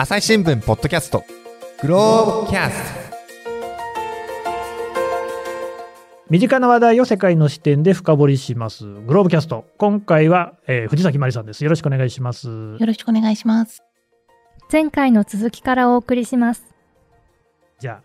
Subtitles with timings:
[0.00, 1.24] 朝日新聞ポッドキャスト。
[1.82, 3.16] グローブキャスト。
[6.30, 8.84] 身近な話題を世界の視点で深掘りします。
[8.84, 9.64] グローブキャスト。
[9.76, 11.64] 今回は、えー藤崎まりさんです。
[11.64, 12.46] よろしくお願いします。
[12.46, 13.82] よろしくお願いします。
[14.70, 16.62] 前回の続きからお送りします。
[17.80, 18.02] じゃあ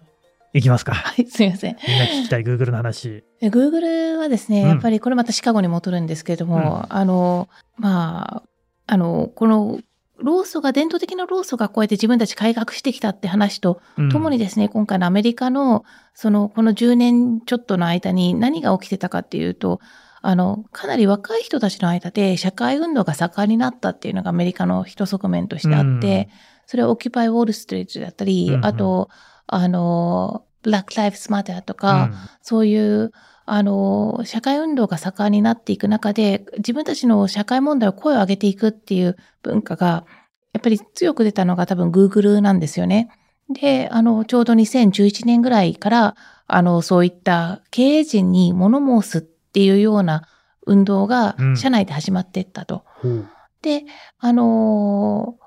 [0.52, 0.96] 行きますか。
[0.96, 1.78] はい、すみません。
[1.88, 3.24] みんな聞きたい Google の話。
[3.40, 4.70] え Google はですね、うん。
[4.70, 8.44] やっぱりこれまたシカゴに戻るんですけれども、あの、まあ、
[8.88, 9.80] あの、この、
[10.24, 14.10] 労組が、伝統的な労組がこうやって自分たち改革してきたって話とうん。
[14.10, 19.80] ともにですね、今回のアメリカの、その、この10年ちょっとの間に何が起きてたかっていうと、
[20.22, 26.30] あの、かなり若い人たちの間で社会運動が盛んになったっていうのがアメリカの一側面としてあって、
[26.66, 28.66] それはオキュパイ・ウォール・ストリートだったり、うんうん。
[28.66, 29.10] あと、
[29.48, 33.12] あの、Black Lives Matter とか、そういう、
[33.46, 40.06] あの、社会運動が盛んになっていく中で、自分たちの社会問題を声を上げていくっていう文化が、
[40.54, 43.10] やっぱり強く出たのが多分 Google なんですよね。
[43.50, 46.16] で、あの、ちょうど2011年ぐらいから、
[46.48, 50.28] あの、そういった経営陣に物申すっていうような
[50.66, 52.84] 運動がうん社内で始まっていったと。
[53.02, 53.28] ほう
[53.62, 53.86] で、
[54.20, 55.38] あの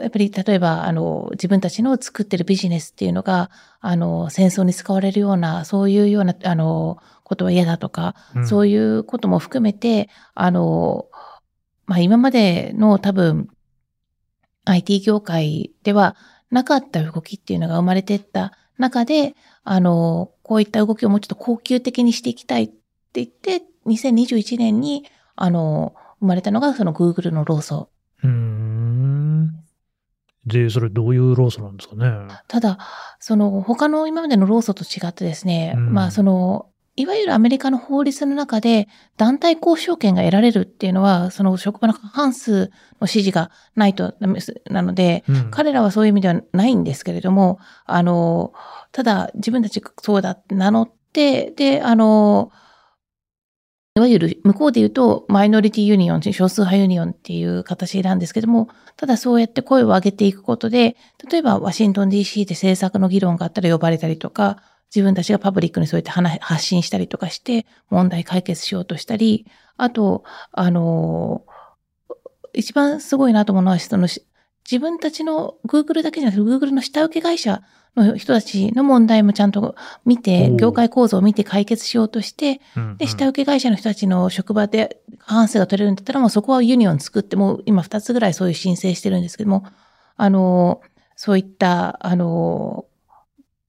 [0.00, 11.06] やっぱり例えば、あの、自分たちの作ってるビジネスっていうのが、あの、戦争に使われるような、そういうような、あの、ことは嫌だとか、うんそういうことも含めて、あの、
[11.86, 13.48] まあ、今までの多分、
[14.64, 16.16] IT 業界では
[16.50, 22.74] なかった動きっていうのが生まれてった中で、あの、こういった動きをもうちょっと恒久的にしていきたいって
[23.14, 25.04] 言って、2021年に、
[25.36, 27.80] あの、生まれたのがその Google の労組。
[28.22, 29.54] うーん。
[30.46, 32.28] でそれどういう労組なんですかね？
[32.48, 32.78] ただ、
[33.18, 35.94] その他の今までの労組と違ってですね、うん。
[35.94, 42.70] まあその、いわゆるアメリカの法律の中で団体交渉権が得られるっていうのは、その職場の過半数
[43.00, 44.14] の支持がないと
[44.70, 45.50] なので、うん。
[45.50, 48.52] 彼らはそういう意味ではないんですけれども、あの、
[48.92, 52.52] ただ自分たちがそうだって名乗って、で、あの、
[53.96, 60.96] いわゆる向こうで言うとマイノリティユニオン、少数派ユニオンっていう形なんですけども、ただそうやって声を上げていくことで、
[61.30, 64.62] 例えばワシントン DC で政策の議論があったら呼ばれたりとか、
[64.94, 69.46] 自分たちがパブリックにそうやって話発信したりとかして問題解決しようとしたり、
[69.76, 71.44] あと、あの、
[72.52, 74.24] 一番すごいなと思うのは、そのし
[74.70, 77.62] 自分たちの Google だけじゃなくて Google の下請け会社
[77.96, 89.64] の人たちの問題もちゃんと見て業界構造を見て解決しようとして、うんで、下請け会社の人たちの職場で過半数が取れるんだったら、もうそこはユニオン作って、もう今2つぐらいそういう申請してるんですけども、
[90.16, 90.80] あの、
[91.16, 92.86] そういった、あの、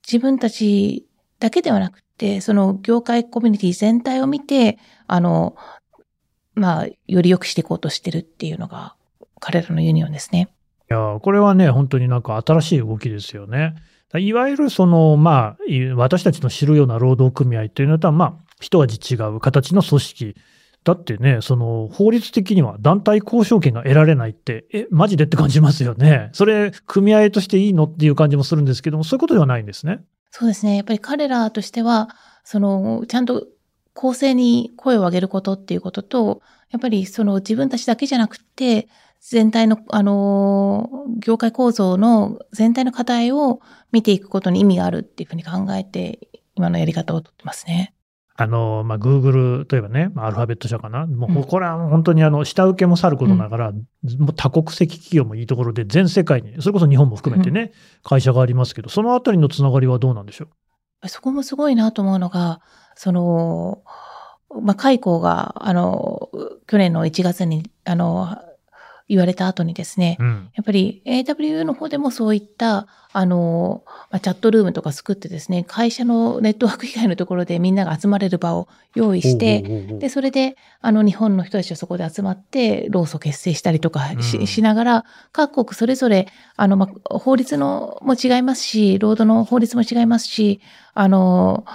[0.06, 1.08] 自分たち
[1.40, 4.78] だけではなくて、その業界コミュニティ全体を見て、
[5.08, 5.56] あの、
[6.54, 8.96] まあ、より良くしていこうとしてるっていうのが、
[9.40, 10.50] 彼らのユニオンですね。
[10.90, 13.76] いやこれはね本当になんか新しい動きですよね。
[14.18, 20.36] いわゆるそのまあ私たちの知るような労働組合というのとはまあ一味違う形の組織
[20.86, 25.26] だってねその法律的には団体交渉権が得られないってえマジで？
[25.26, 26.30] って感じますよね。
[26.32, 27.84] それ組合としていいの？
[27.84, 30.00] っていう感じもするんですけどもそういうことではないんですね。
[30.38, 30.76] そうですね。
[30.76, 32.10] やっぱり彼らとしては、
[32.44, 33.48] その、ちゃんと
[33.94, 36.42] 公正に声を上げることっていうことと、
[36.72, 38.90] やっぱりその自分たちだけじゃなくて、
[39.22, 43.62] 全体の、あの、業界構造の全体の課題を
[43.94, 47.95] 見ていくことに意味があるっていうふうに考えて、今のやり方をとってますね。
[48.38, 51.06] あの、まあ、Google といえばね、まあアルファベット社かな。
[51.06, 51.38] もうん。
[51.42, 53.80] う、これは本当にあの、下請けもさることながら、も
[54.30, 57.72] う多国籍企業もいいところで、全世界に、それこそ日本も含めてね、
[58.04, 60.48] 会社がありますけど、そのあたりのつながりはどうなんでしょ
[61.02, 61.08] う？
[61.08, 62.60] そこもすごいなと思うのが、
[62.96, 63.84] その、
[64.62, 66.30] まあ、解雇が、あの、
[66.68, 68.38] 去年の1月に、あの、
[69.08, 70.50] 言われた後にですね、うん。
[70.56, 79.62] やっぱり AW の方でもそういった、あの、まあ、チャットルームとか作ってですね、会社のネットワーク以外のところでみんなが集まれる場を用意して、
[80.00, 90.62] で、それで、あの、日本の人たちはそこで集まって、労組結成したりとかし,、うんしながら、各国それぞれ、あの、まあ、法律のも違いますし、労働の法律も違いますし、
[90.96, 91.66] あの、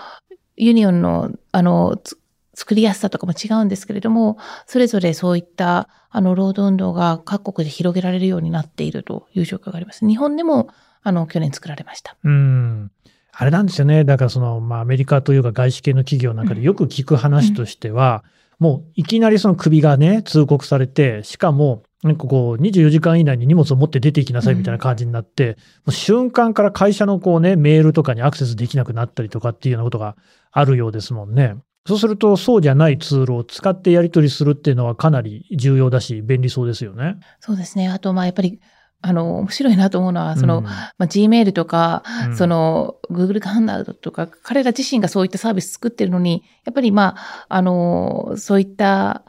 [0.57, 2.19] ユニオンの、あの、つ
[2.61, 4.37] 作りやすさとかも違うんですけれども、
[4.67, 10.07] それぞれそういった、あの、労働運動が各国で広げられるようになっているという状況があります。
[10.07, 10.69] 日本でも、
[11.03, 12.19] あの、去年作られました。
[12.23, 12.91] うん。
[13.33, 14.05] あれなんですよね。
[14.05, 18.25] だからその、まあアメリカというか外資系の企業の中でよく聞く話としては、
[18.59, 30.17] もういきなりその首がね、通告されて、しかも、なんかこう、24時間以内に荷物を持って出ていきなさいみたいな感じになって、もう瞬間から会社のこうね、メールとかにアクセスできなくなったりとかっていうようなことが
[30.53, 31.57] あるようですもんね。
[31.91, 37.17] そうすると、そうじゃないツールを使ってやり取りするっていうのはかなり重要だし、便利そうですよね。
[37.41, 37.89] そうですね。
[37.89, 38.61] あと、まあ、やっぱり、
[39.03, 49.25] あの、面白いなと思うのは、その、うんまあ、Gmail とか、うんその、Google ハンダウトとか、彼ら自身がそういったサービス作ってるのに、やっぱりまあ、あの、そういった、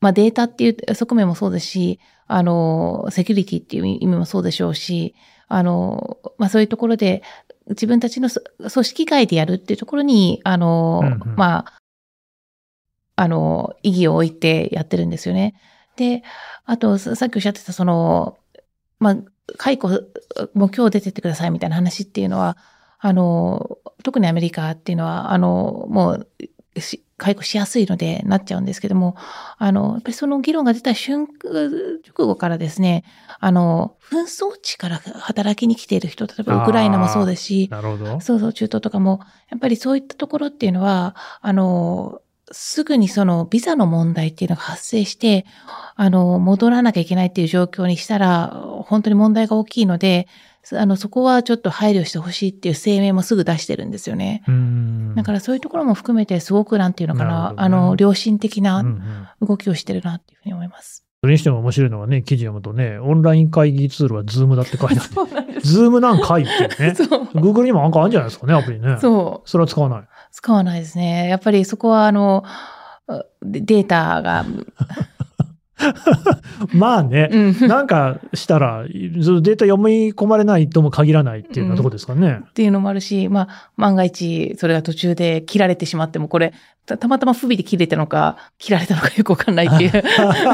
[0.00, 1.98] まあ、データっていう側面もそうですし、
[2.28, 5.16] あの、セキュリティっていう意味もそうでしょうし、
[5.48, 7.24] あの、まあ、そういうところで、
[7.70, 11.77] 自分たちのそ組織外でやるっていうところに、あの、うんうんまあ、
[13.20, 15.54] あの、意義を置いてやってるんですよね。
[15.96, 16.22] で、
[16.64, 18.38] あと、ささっきおっしゃってた、その、
[19.00, 19.16] まあ、
[19.56, 19.88] 解雇、
[20.54, 22.56] もう今日出てってくださいみたいな話っていうのは、
[23.00, 26.28] あの、特にアメリカっていうのは、あの、もう、
[26.80, 29.16] し解雇しやすいのでなっちゃうんですけども、
[29.58, 33.02] あの、やっぱりその議論が出た瞬間、直後からですね、
[33.40, 34.22] あの、紛
[34.52, 38.20] 争地から働きに来ている人、例えばウクライナもそうですし、なるほど。
[38.20, 39.18] そうそう、中東とかも、
[39.50, 42.20] やっぱりそういったところっていうのは、あの、
[42.52, 45.46] すぐにそのビザの問題っていうのが発生して、
[45.96, 48.48] あの、戻らなきゃいけないっていう状況にしたら、
[48.86, 50.28] 本当に問題が大きいので、
[50.72, 54.42] あの、そこはちょっと配慮してほしいっていう声明もすぐ出してるんですよね。
[54.46, 55.14] うん。
[55.14, 61.07] だからそういうところも含めてすごくなんていうのかな、なねあの、良心的なん動きをしてるなっていうふうに思います。
[61.20, 65.02] それにしても面白いのはね、記事読むとね、オンライン会議ツールは Zoom だって書いてある。
[65.12, 65.66] そうなんです。
[65.66, 66.94] Zoom なんかいっていうね。
[66.96, 67.08] そう。
[67.34, 68.98] Google にもなんかあるんじゃないですかね、アプリね。
[69.00, 69.48] そう。
[69.48, 70.02] それは使わない。
[70.30, 71.28] 使わないですね。
[71.28, 72.44] やっぱりそこはあの、
[73.42, 74.44] デデータが、
[76.74, 77.68] まあね、うん。
[77.68, 82.40] なんかしたら、データ読み込まれないとも限らないっていうようなところですかね。
[82.48, 86.52] っていうのもあるし、まあ、万が一、それが途中で切られてしまっても、これ、
[86.86, 90.02] たたまたま不備で切れたのか、切られたのかよくわかんないっていう。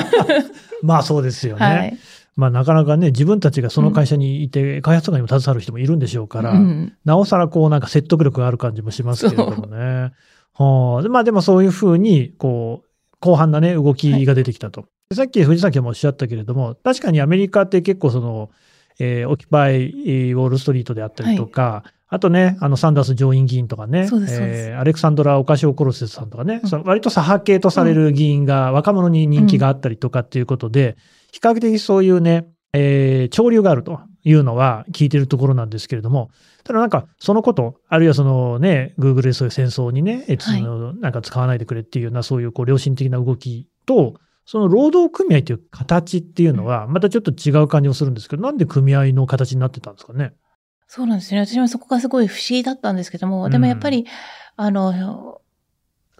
[0.82, 1.64] まあそうですよね。
[1.64, 1.98] はい。
[2.36, 10.12] まあなかなかね、自分たちがその会社にいて、開発とかにも携わる人もいるんでしょうから、うんなおさらこうなんか説得力がある感じもしますけれどもね。
[10.54, 12.88] はあ、でまあでもそういうふうに、こう、
[13.22, 14.86] 広範なね、動きが出てきたと。
[15.12, 18.50] さっき藤崎もおっしゃったけれども、確かにアメリカって結構その、
[18.98, 24.06] えーオキュパイ、ウォールストリートであったりとか、あとね、あの、サンダース上院議員とかね、
[24.70, 26.68] えーアレクサンドラ・オカシオ・コロセスさんとかね、うん。
[26.68, 30.96] その割と左派系とされる議員が若者に人気があったりとかっていうことで、
[31.32, 36.30] 比較的そういうね、えー潮流があるというのは聞いてるところなんですけれども、
[36.62, 44.14] ただなんかそのこと、あるいはそのね、Google でそういう戦争にね、えそのなんか使わないでくれっていうようなそういうこう良心的な動きと、
[44.46, 50.32] その労働組合という形っていうのはまたちょっと違う感じもするんですけど、なんで組合の形になってたんですかね？
[50.86, 51.44] そうなんですね。
[51.44, 54.06] 私もそこがすごい不思議だったんですけども、でもやっぱり、
[54.56, 55.40] あの、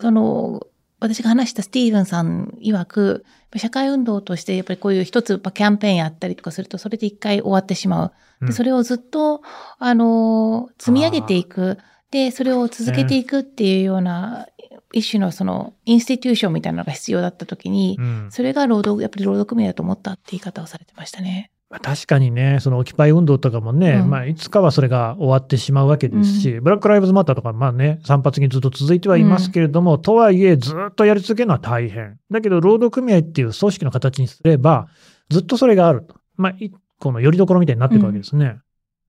[0.00, 0.66] その、
[1.00, 3.24] 私が話したスティーブンさん曰く、
[3.56, 8.12] 社会運動としてやっぱりこういう一つキャンペーンやったりとかすると、それで一回終わってしまう。
[8.40, 9.42] うんで、それをずっと、
[9.78, 11.78] あの、積み上げていく。
[12.10, 14.46] で、それを続けていくっていうような、
[14.94, 21.50] 一種のその、インスティテューションみたいなのが必要だった時に、うんそれが労働、やっぱり労働組合だと思ったって言い方をされてましたね。
[21.68, 32.18] まあ確かにね、そのオキュパイ運動とかもね、うんまあいつかはそれが終わってしまうわけですし、ブラック・ライブズ・マターとかまあね、散発にずっと続いてはいますけれども、とはいえずっとやり続けるのは大変。
[32.30, 34.86] だけど労働組合っていう組織の形にすれば、
[35.30, 36.16] ずっとそれがあると。
[36.36, 38.58] まあ一個の拠り所みたいになっていくわけですね。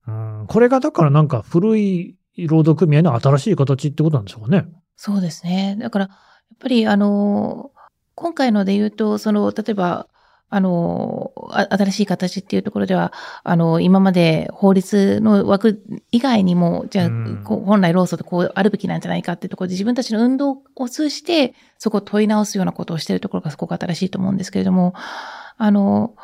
[0.07, 4.65] うん、これがだからなんか古い労働組合の新しい形ってことなんでしょうかね。
[4.95, 5.77] そうですね。
[5.80, 7.71] だから、やっぱり、あの、
[8.15, 10.07] 今回ので言うと、その、例えば、
[10.50, 13.12] あの、あ新しい形っていうところでは、
[13.44, 24.94] あの、今まで法律の枠以外にも、じゃあ、うん本来労組とこうあるべきなんじゃないかっていうところで、自分たちの運動を通じて、そこを問い直すようなことをしているところがすごく新しいと思うんですけれども、
[25.57, 26.16] あの、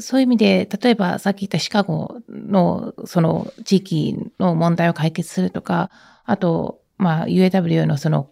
[0.00, 5.90] そういう意味で、例えばさっき言ったシカゴのその地域の問題を解決するとか、
[6.24, 8.30] あと、まあ UAW のその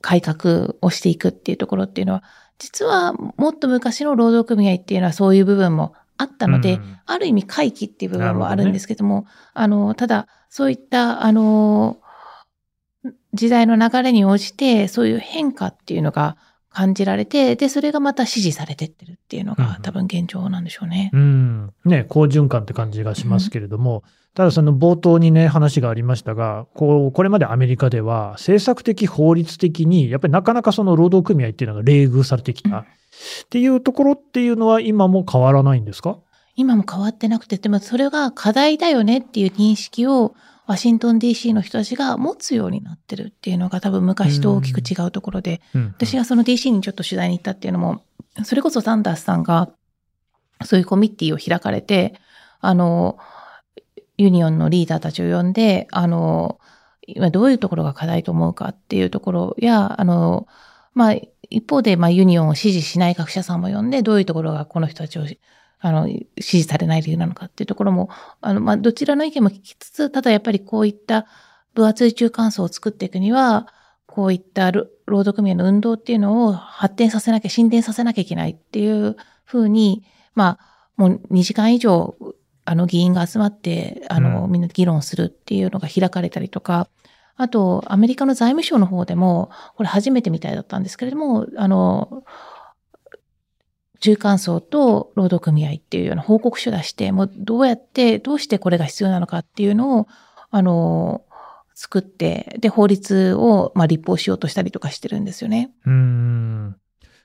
[0.00, 2.24] 改革をしていくっていうところっていうのは、
[2.58, 6.98] 実はもっと昔の労働組合っていうのはそういう部分もあったので、うん。
[7.06, 11.98] ある意味回帰っていう部分もあなるんですけども、あの、ただ、そういった、あの、
[13.32, 16.36] 時代の流れに応じて、そういう変化っていうのが
[16.74, 19.70] 感じられて、で、それがまた支持されてってるっていうのうんうん。
[19.70, 21.10] が多分現状なんでしょうね。
[21.14, 21.72] うん。
[21.84, 24.02] ね、好循環って感じがしますけれども、
[24.34, 32.78] ただその冒頭にね、話がありましたが、こう、これまでアメリカでは政策的、法律的に、やっぱりなかなかその労働組合っていうのが冷遇されてきた。
[32.78, 32.84] っ
[33.48, 36.18] ていうところっていうのは今も変わらないんですか？
[36.56, 40.34] 今も変わってなくて、でもそれが課題だよねっていう認識を
[40.66, 45.86] ワシントン DC の人たちが持つようになってるっていうのが多分昔と大きく違うところで、うん。
[45.96, 48.02] 私がその DC にちょっと取材に行ったっていうのも、
[48.44, 49.70] それこそサンダースさんが
[50.64, 52.14] そういうコミッティを開かれて、
[52.60, 53.18] あの、
[54.16, 56.58] ユニオンのリーダーたちを呼んで、あの、
[57.06, 60.46] 今どういうところが課題と思うかっていうところや、あの、
[60.94, 61.14] まあ、
[61.50, 65.24] 一方で、まあ、ユニオンを支持しない学者さんも呼んで、どういうところがこの人たちを、
[65.86, 66.08] あの、
[66.40, 68.08] 支持されない理由なのかっていうところも、
[68.40, 71.26] あの、まあ、どちらの意見も聞きつつ、ただやっぱりこういった
[71.74, 73.68] 分厚い中間層を作っていくには、
[74.06, 82.16] こういった労働組合の運動っていうのを発展させなきゃ、進展させなきゃいけないっていうふうに、まあ、もう2時間以上、
[82.64, 84.52] あの議員が集まって、あの、うん。
[84.52, 86.88] みんなで議論するっていうのが開かれたりとか、
[87.36, 92.24] あと、アメリカの財務省の方でも、これ初めてみたいだったんですけれども、あの、
[94.04, 100.08] 中間層と労働組合っていうような報告書を出して、もうどうやって、どうしてこれが必要なのかっていうのを、
[100.50, 101.22] あの、
[101.74, 105.72] 作って、で、法律を、まあ、立法しようとしたりとかしてるんですよね。
[105.86, 106.76] うーん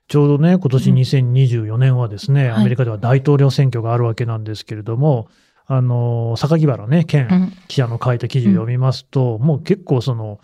[0.07, 5.27] ちょうどね、今年うん2024年はですね、はいアメリカでは大統領選挙があるわけなんですけれども、
[5.65, 7.53] あの、榊原ね、う健ん。
[7.67, 10.39] 記者の書いた記事を読みますと、もう結構その、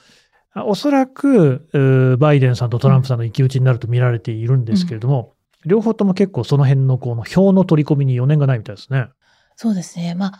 [0.54, 5.35] あおそらく、バイデンさんとトランプさんの一騎打ちになると見られているんですけれども、
[5.65, 9.07] 両方とも結構その辺のこの票の取り込みに余念がないみたいですね。
[9.55, 10.15] そうですね。
[10.15, 10.39] まあ、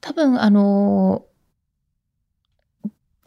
[0.00, 1.24] 多分、あの、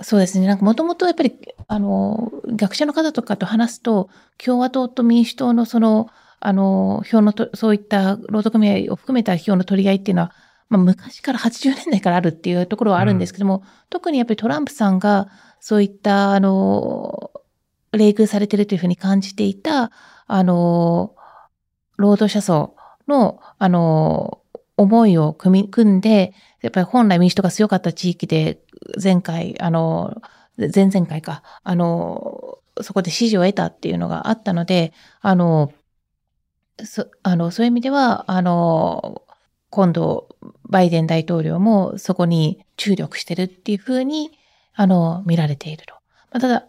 [0.01, 0.47] そうですね。
[0.47, 6.07] なんかもともとやっぱり、あの、学者の方とかと話すと、共和党と民主党のその、
[6.39, 10.31] あの、票のと、そういった労働組合を含めた票の取り合いっていうのは、
[10.69, 17.31] まあ、昔から80年代からあるっていうところはあるんですけども、特にやっぱりトランプさんが、そういった、あの、
[17.91, 19.91] 冷遇されてるというふうに感じていた、
[20.27, 21.15] あの、
[22.03, 22.75] 労働者層
[23.07, 24.41] の、あの、
[24.75, 28.59] 思いを組み、組んで、やっぱり本来民主党が強かった地域で、
[29.01, 30.21] 前回、あの、
[30.57, 35.71] 前々回か、あの、そこで支持を得たっていうのがあったので、あの、
[36.83, 39.21] そあのそういう意味では、あの、
[39.69, 40.27] 今度、
[40.69, 44.31] バイデン大統領もそこに注力してるっていうふうに、
[44.73, 45.93] あの、見られていると。
[46.31, 46.67] まあ、ただ、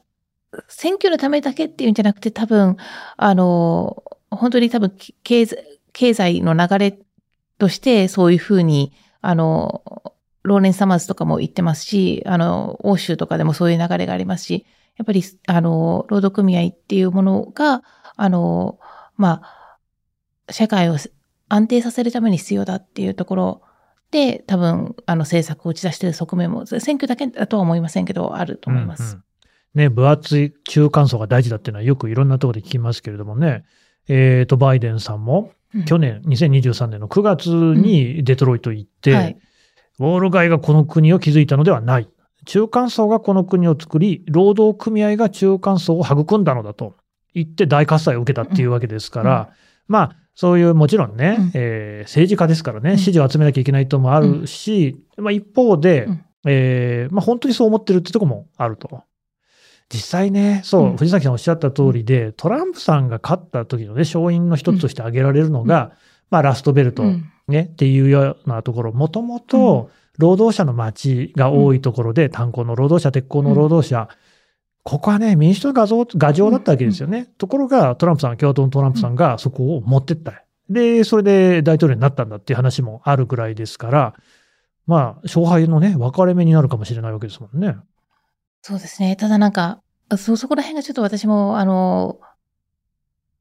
[0.68, 2.76] 選挙のためだけっていうんじゃなくて、多分、
[3.16, 4.02] あの、
[4.36, 6.98] 本当に多分、経済、の流れ
[7.58, 9.82] として、そういうふうに、あの、
[10.42, 17.82] ローレン・サマーズとかも言ってますし、あの、欧州とかでもそういう流れがありますし、やっぱり、あの、労働組合っていうものが、
[18.16, 18.78] あの、
[19.16, 20.96] まあ、社会を
[21.48, 23.62] 安定させるために必要だっていうところ
[24.10, 29.02] で、多分、あの、政策を打ち出している側面も、選挙だけだとは思いませんけど、あると思います。
[29.02, 29.24] うんうん
[29.74, 33.64] ね、分厚い中間層が大事だっていうのはよくいろんなところで聞きますけれどもね、
[34.08, 35.84] えっ、と、バイデンさんもうん。
[35.84, 39.36] 去年、2023年の9月にデトロイト行って、はい。
[39.98, 42.08] ウォール街がこの国を築いたのではない。
[42.46, 46.94] 中間層がこの国を作り、労働組合が中間層を育んだのだと
[47.34, 49.50] 言って大喝采を受けたっていうわけですから、
[49.88, 51.50] まあ、そういうもちろんね、うん。
[51.54, 52.98] えー政治家ですからね、うん。
[52.98, 56.24] 支持を集めなきゃいけないともあるし、まあ一方で、うん。
[56.46, 59.04] えーまあ本当にそう思ってるってとこもあると。
[59.92, 60.96] 実際ね、そう、うん。
[60.96, 65.92] 藤崎さんおっしゃった通りで、トランプさんが勝った時のね、勝因の一つとして挙げられるのが、
[66.30, 67.30] まあラストベルト、うん。
[67.48, 74.08] ね、っていうようなところ、もともと労働者の街が多いところで、炭鉱の労働者、鉄鋼の労働者、
[74.82, 77.28] ここはね、民主党の画像、牙城だったわけですよね。
[77.38, 80.44] ところが、トランプさん、共和党のトランプさんがそこを持ってった。
[80.68, 84.14] で、それで大統領になったんだっていう話もあるぐらいですから、
[84.86, 87.76] まあ、勝敗のね、分かれ目になるかもしれないわけですもんね。
[88.66, 89.14] そうですね。
[89.14, 89.82] ただなんか、
[90.16, 92.18] そ、そこら辺がちょっと私も、あの、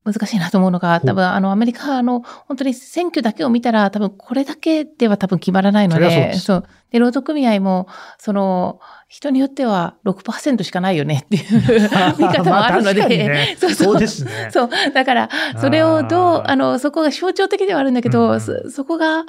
[0.03, 6.63] 難しいなと思うのが、多分あのアメリカの本当に選挙だけを見たら多分これだけでは多分決まらないので、そですそう。
[6.91, 7.87] で、労働組合も、
[8.17, 11.61] その、人によっては6%しかないよねっていう
[12.19, 14.49] 見方もあるので、ね そうそうそうですね。
[14.51, 14.69] そう。
[14.93, 19.23] だから、それをどう、あの、そこが象徴的ではあるんだけど、うんうんそそこが、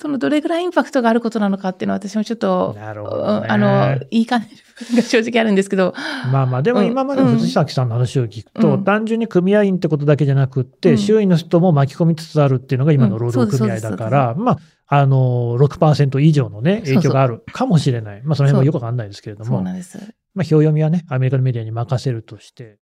[0.00, 3.48] そのどれぐらいインパクトがあることなのかっていうのは私もちょっと、なるほうど、ね。
[3.48, 5.94] んあの、いい感じが正直あるんですけど、
[6.32, 8.84] まあまあ、でも今までの藤崎さんの話を聞くと、うん。
[8.84, 10.98] 単純に組合員ってことだけじゃなくって、うん。
[10.98, 18.22] 周囲の人も巻き込みつつあるっていうのが今の労働組合だから、まあ、あの、6%以上のね、影響があるかもしれない。
[18.22, 19.98] まあ、その辺もよくわかんないですけれども、そうなんです。
[20.34, 22.78] まあ、票読みはね、アメリカのメディアに任せるとして、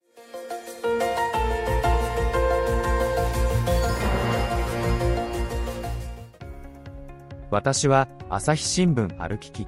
[7.51, 9.67] 私は朝日新聞歩きき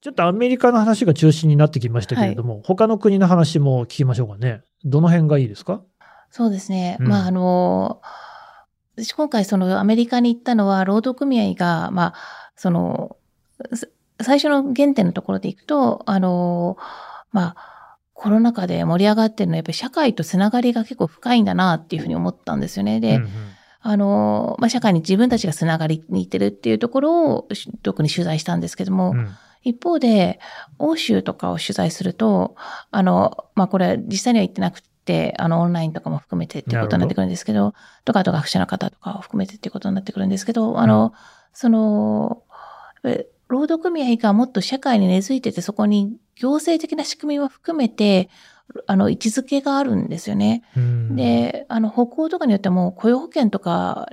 [0.00, 4.62] ちょっとアメリカの話が中心になってきましたけれども、他の国の話も聞きましょうかね。
[4.82, 5.82] どの辺がいいですか？
[6.30, 6.96] そうですね。
[7.00, 8.00] うんまあ、あの、
[8.96, 12.14] 私今回そのアメリカに行ったのは、労働組合が、まあ、
[12.56, 13.18] その、
[13.74, 13.92] す
[14.22, 16.78] 最初の原点のところでいくと、あの、
[17.30, 23.00] まあ、コロナ禍で盛り上がってるのはやっぱり社会とつながりが結構深いんだなっていうふうに思ったんですよね。
[23.00, 23.28] で、うんうん
[23.82, 29.28] あの、まあ、社会に自分たちがつながりにいってるっていうところをし特に取材したんですけども、うん
[29.62, 30.40] 一方で、
[30.78, 32.56] 欧州とかを取材すると、
[32.90, 37.74] あの、まあ、これ実際には行ってなくて、あの、オンラインとかも含めてっていうことになってくるんですけど、
[38.04, 41.12] とか、あと学者の方とかを含めてっていうことになってくるんですけど、あの、
[41.52, 42.42] その、
[43.04, 48.30] やっぱり労働組合がもっと社会に根付いてて、そこに行政的な仕組みも含めて、
[48.86, 50.62] あの、位置づけがあるんですよね。
[50.76, 51.16] うん。
[51.16, 54.08] で、あの、北欧とかによっても雇用保険とか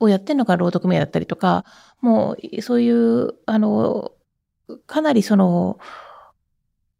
[0.00, 1.64] をやってるのが労働組合だったりとか、
[2.00, 4.12] もうそういう、あの、
[4.86, 5.78] かなりその、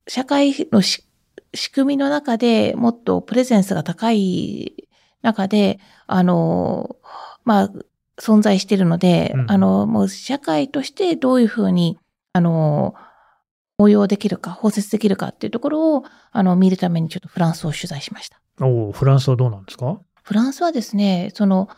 [0.08, 1.04] 社会のし
[1.54, 4.88] 仕組みの中でもっとプレゼンスが高い
[5.22, 6.96] 中で、あの、
[7.44, 7.70] まあ、
[8.18, 11.98] 存在しているので、うんあの、もう社会としてどういうふうに、
[12.32, 12.94] あの、
[13.78, 18.40] 応用できるか、包摂できるかっていうところを、あの、見るためにちょっとフランスを取材しました。
[18.60, 20.00] おうフランスはどうなんですか？
[20.22, 21.68] フランスはですね、その、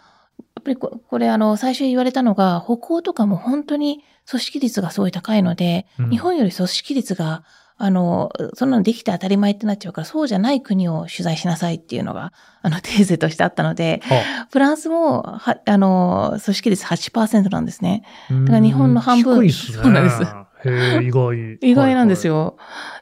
[0.64, 7.44] ぱりここれあの、最初言われたのが、北欧とかも本当に組織率がすごい高いので、うん日本より組織率が、
[7.76, 18.04] あの、そんなのできて当たり前ってなっちゃうから、そうじゃない国を取材しなさいっていうのが、あの、テーゼとしてあったので、あフランスも、は、あの、組織率8%なんですね。
[18.30, 19.82] だから日本の半分低いっすね。
[19.82, 20.22] そうなんです
[20.64, 21.58] へえ、意外。
[21.62, 22.56] 意外なんですよ。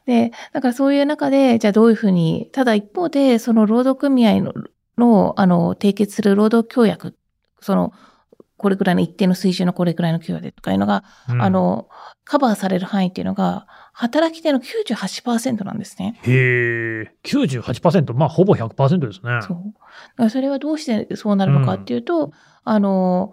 [0.07, 4.53] で、だからそういう中で、じゃあどういうふうに、ただ一方で、その労働組合の、
[4.97, 7.15] の、あの、締結する労働協約、
[7.63, 7.93] その、
[8.63, 11.89] これくらいの一定の水準のこれくらいの給与でとかいうのが、はいはい、あの、
[12.25, 16.21] カバーされる範囲っていうのが、働き手の98%なんですね。
[16.25, 19.41] うん、へえ、98%、まあ、ほぼ100%ですね。
[19.43, 19.57] そう。
[19.57, 19.73] だ
[20.17, 22.33] からそれはどうしてそうなるのかっていうと、
[22.65, 23.33] あの、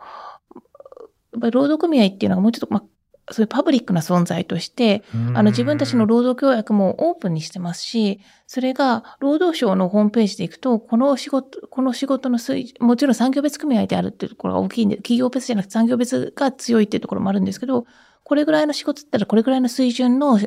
[1.34, 2.84] やっぱり労働組合っていうのはもうちょっと、まあ、
[3.32, 17.86] そういうパブリックな存在として、あの自分たちの労働協約もオープンにしてますし、それが労働省のホームページで行くと、この仕事、この仕事の水、もちろん産業別組合であるっていうところが大きいんで、企業別じゃなくて産業別が強いっていうところもあるんですけど、
[18.24, 20.40] これぐらいの仕事だったらこれぐらいの水準の、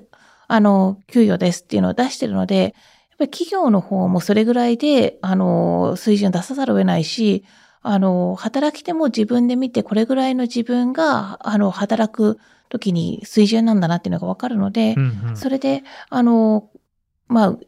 [0.48, 2.72] あの、給与ですっていうのを出してるので、やっ
[3.18, 7.44] ぱり企業の方もそれぐらいで、あの、水準出さざるを得ないし、
[7.83, 12.38] あの、働き手も自分で見て、これぐらいの自分が、あの、働く
[12.72, 16.70] 時に水準なんだなっていうのがわかるので、うんうんそれで、あの、
[17.28, 17.58] まあ、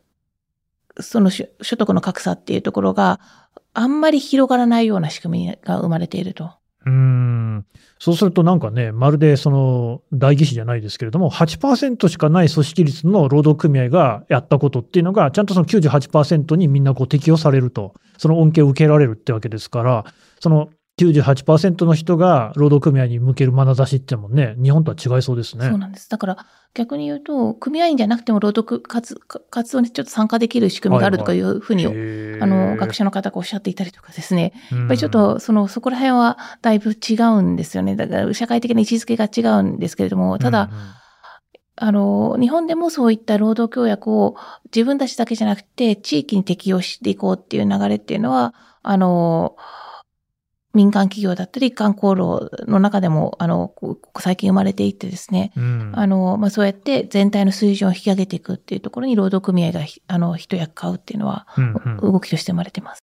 [1.03, 3.21] その所所得の格差っていうところが
[3.75, 6.53] あんまり広がらないような仕組みが生まれていると。
[6.87, 7.67] うーん
[7.99, 20.05] そうするとなんかね、まるでその代議士じゃないですけれども、8%しかない組織率の労働組合がやったことっていうのが、ちゃんとその98%にみんなこう適用されると、その恩恵を受けられるってわけですから、
[20.41, 25.67] その98%の人が労働組合に向ける眼差しってもね、日本とは違いそうですね。
[25.67, 26.09] そうなんです。
[26.09, 29.17] だから逆に言うと、組合員じゃなくても労働活
[29.51, 34.53] 活動にちょっと参加できる仕組みがあるとかいうふうに、へーあの、学者の方がおっしゃっていたりとかですね。
[34.71, 37.97] ややっぱりちょっと、その、そこら辺はだいぶ違うんですよね。
[37.97, 40.71] だから、社会的な位置づけが違うんですけれども、ただ、
[41.77, 49.57] あの、日本でもそういった労働協約を自分たちだけじゃなくて、地域に適用していこうっていう流れっていうのは、あの、
[50.75, 53.73] 民間企業だったり、観光労の中でも、あの、
[54.19, 55.93] 最近生まれていってですね、うん。
[55.95, 62.13] あの、まあ、そうやって全体の水準を引き上げていくっていうところに労働組合がひ、あの、一役買うっていうのは、うんうん。
[62.13, 63.01] 動きとして生まれてます。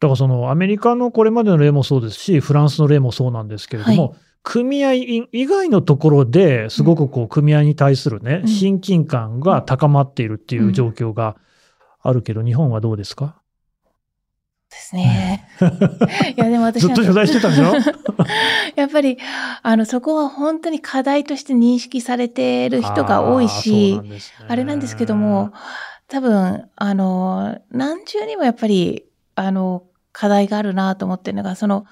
[0.00, 8.48] だからそのアメリカのこれまでの例もそうですし、フランスの例もそうなんですけれども、は組合員以外のところですごくこう組合に対するね、うん。
[8.48, 11.36] 親近感が高まっているっていう状況が
[12.02, 13.40] あるけど、日本はどうですか？
[14.74, 15.48] ですね。
[16.28, 16.34] い。
[16.36, 17.74] や、でも私ずっと取材してたんでしょ？
[18.76, 19.18] やっぱり、
[19.62, 24.18] あの、そこは本当に課題として認識されている人が多いし、あね。
[24.48, 25.52] あれなんですけども、
[26.08, 29.04] 多分、あの、何重にもやっぱり、
[29.36, 31.86] あの、課題があるなと思ってるのが、その、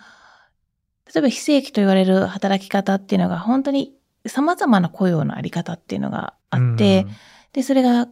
[1.14, 3.94] 例えば非正規と言われる働き方っていうのが本当に
[4.26, 7.06] 様々な雇用のあり方っていうのがあって、
[7.52, 8.08] で、それが、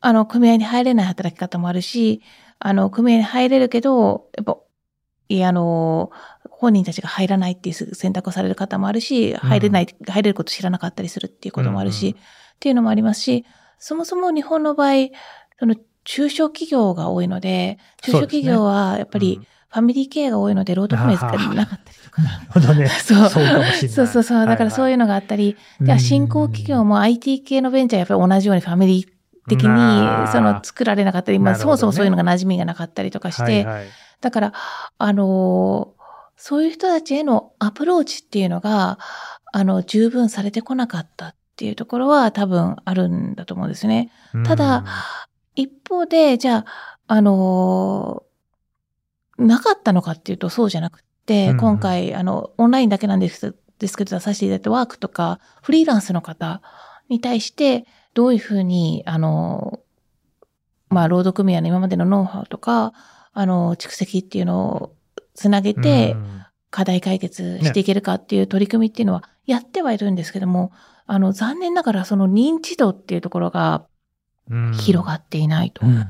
[0.00, 2.22] あの、組合に入れない働き方もあるし、
[2.60, 4.56] あの、組合に入れるけど、やっぱ、
[5.28, 6.12] いや、あの、
[6.48, 12.22] 本人たちが入らないっていう選択をされる方もあるし、入れない、入れること知らなかったりするっていうこともあるし、うんうん
[12.60, 13.46] っていうのもありますし、
[13.78, 15.08] そもそも日本の場合、
[15.58, 22.22] その中小企業が多いので、中小企業はやっぱりうんファミリー系が多いので、労働組合がなかったりとか。
[22.22, 22.88] なるほどね。
[23.06, 23.88] そうそうかもしれない。
[23.88, 24.44] そうそうそう。
[24.44, 29.06] だからそういうののがあったり、では新興企業も IT 系のベンチャーはやっぱり同じようにファミリー
[29.48, 29.68] 的に
[30.28, 33.86] その作られなかったり、まあそもそもそういうのが馴染みがなかったりとかして、はいはい。
[34.20, 34.52] だから、
[34.98, 36.00] あのー
[36.42, 38.98] そういう人たちへのアプローチっていうのが、
[39.52, 44.10] あの、十分されてこなかったっていうところは多分あるんだと思うんですね。
[44.46, 44.84] ただ、
[45.54, 56.62] 一方で、じゃあ、あのーなかったのかっていうとそうじゃなくて、今回、あの、オンラインだけなんですですけど、出させていただいたワークとか、フリーランスの方
[57.10, 59.90] に対して、どういうふうに、あのー
[60.90, 62.92] まあ、労働組合の今までのノウハウとか、
[63.32, 64.94] あの、蓄積っていうのを
[65.34, 66.44] つなげて、うん。
[66.72, 70.70] 課題解決していけるかっていう取り組みっていうのはやってはいるんですけども、
[71.04, 73.86] あの、残念ながらその認知度っていうところが
[74.48, 74.72] うん。
[74.74, 75.84] 広がっていないと。
[75.84, 76.06] うん。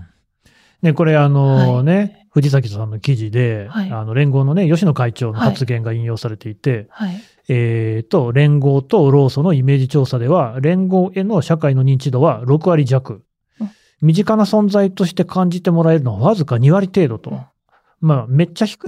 [0.83, 1.85] ね、これあのはい。
[1.85, 3.91] ね、藤崎さんの記事で、はい。
[3.91, 7.21] あの連合のね、吉野会長の発言が引用されていて、はい。
[7.53, 13.25] えーと、連合と労組のイメージ調査では、連合への社会の認知度は6割弱
[13.61, 13.71] うん。
[14.03, 17.31] 身近な存在として感じてもらえるのはわずか2割程度と。
[17.31, 17.41] うん
[18.01, 18.83] まあ、めっちゃ低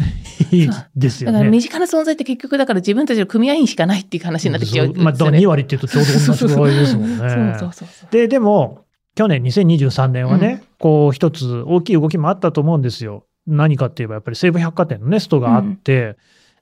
[0.52, 1.62] いですよだから身ね。
[1.62, 7.56] 近な存在って結局だから自分たちの組合員しかないっていう話になってきちゃうんですそうまあ、だから2割っていうとちょうど同じぐらいですもんね。
[7.60, 8.10] そうそうそうそう。
[8.10, 13.26] で、でも、去年2023年はね、こう一つ大きい動きもあったと思うんですよ。
[13.46, 16.16] 何かって言えばやっぱり西武百貨店のね、ストがあって、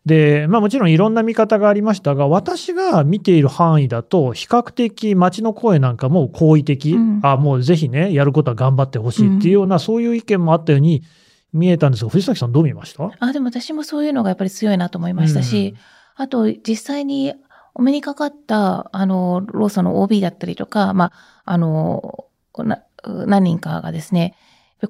[0.07, 7.21] で、まあもちろんいろんな見方がありましたが、私が見ている範囲だと、比較的街の声なんかも好意的、うん。
[7.23, 11.03] あ、もうぜひね、やることは頑張ってほしいっていうような、そういう意見もあったように
[11.53, 13.11] 見えたんですが、藤崎さんどう見ました？
[13.19, 15.75] あ、でも私もそういうのがやっぱり強いなと思いましたし、
[16.17, 17.35] あと実際に
[17.75, 21.13] お目にかかった、あの、ローソンの OB だったりとか、まあ、
[21.45, 22.25] あの、
[22.59, 24.35] な何人かがですね、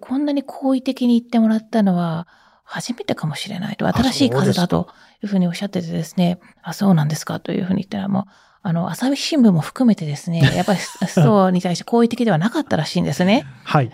[0.01, 2.29] こんなに好意的に言ってもらったのは
[2.71, 4.89] 初めてかもしれないと、新しい風だと
[5.25, 8.25] いうふうにおっしゃっててですね、あ、そうなんですかというふうに言ったら、もう、
[8.63, 13.45] あの、朝日新聞も含めてですね、 やっぱりストに対して好意的ではなかったらしいんですね。
[13.65, 13.91] はい。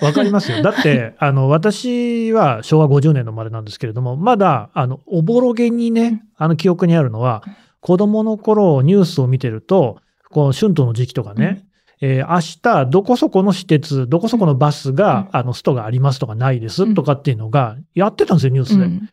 [0.00, 0.62] わかりますよ。
[0.62, 7.42] だって、あの、私は昭和50年の生まれなんですけれども、まだ、あの、おぼろげにね、あの記憶にあるのは、
[7.80, 9.98] 子供の頃ニュースを見てると、
[10.30, 11.64] この春闘の時期とかね、
[12.00, 18.84] えー明日、どこそこの私鉄、どこそこのバスが、あの、ストがありますとかないですとかっていうのが、やってたんですよ、ニュースで。
[18.84, 19.08] うん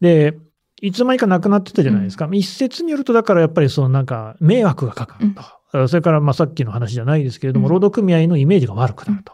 [0.00, 0.38] で、
[0.80, 2.28] いつの間にかなくなってたじゃないですか。
[2.32, 5.34] 一説によると、だからやっぱりそのなんか迷惑がかかる
[5.72, 5.88] と。
[5.88, 9.32] それからまあさっきの話じゃないですけれども、うん労働組合のイメージが悪くなると。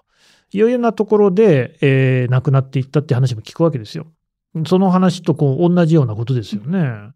[0.52, 4.06] いうようなところで、えー、亡くなっていったって話も聞くわけですよ。
[4.66, 7.12] その話とこう同じようなことですよね。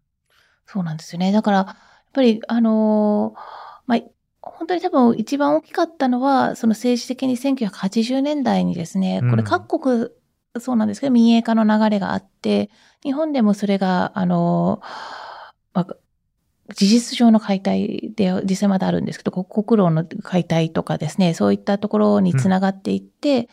[0.65, 1.31] そうなんですよね。
[1.31, 1.75] だから、やっ
[2.13, 3.68] ぱり、あのーまあ、
[4.41, 10.09] 本当に多分一番大きかったのは、その政治的に1980年代にですね、これうん各国
[10.59, 12.69] そうなんですけど、民営化の流れがあって、
[13.03, 14.85] 日本でもそれが、あのー
[15.73, 15.95] まあ、
[16.73, 23.49] 事実上の解体で実際まだあるんですけど、国国労の解体とかですね、そういったところにつながっていって、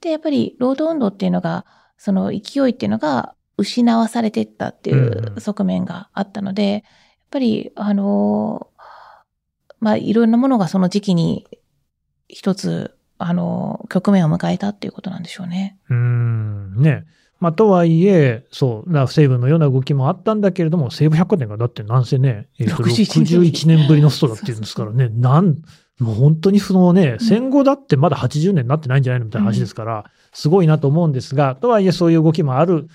[0.00, 1.66] で、やっぱり労働運動っていうのが、
[1.98, 5.36] その勢いっていうのが失わされていったっていうん。
[5.36, 6.82] う側面があったので、やっ
[7.30, 8.69] ぱり、あのー
[9.80, 11.46] まあ、いろんなものがその時期に
[12.28, 15.78] 一つ、あのー局面を迎えたっていうことなんでしょうね。
[15.88, 17.04] うーん、ね。
[17.40, 25.56] まあ、とはいえ、そう、な西武のような動きもあったんだけれども、西武百貨店がだってなんせね、えーと 61 61年ぶりのストだっていうんですからね、 なん、
[25.98, 27.26] もう本当にそのね、うん。
[27.26, 32.86] 戦後だってまだ80年になってないんじゃないのみたいな話ですから、すごいなと思うんですが、とはいえそういう動きもある。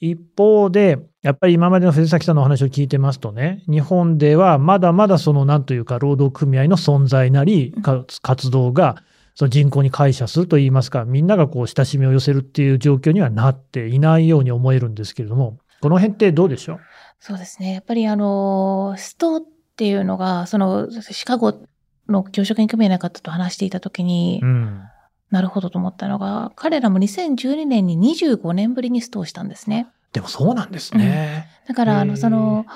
[0.00, 9.02] 一方で、やっぱり今までの藤崎さんのお話を聞いてますとね、日本ではまだまだそのなんというか労働組合の存在なり、か活動が
[9.34, 16.78] その人口に感謝するといいますか、みんながこう親しみを寄せるっていう状況にはなっていないように思えるんですけれども、この辺ってどうでしょう？
[17.20, 17.74] そうですね。
[17.74, 19.42] やっぱりあのーストっ
[19.76, 21.54] ていうのが、その、シカゴ
[22.08, 24.82] の教職員組合の方と話していたときに、うん。
[25.30, 29.86] なるほどと思ったのが、彼らも2012年に25年ぶりにストをしたんですね。
[30.12, 31.48] でもそうなんですね。
[31.68, 32.66] だから、あの、その、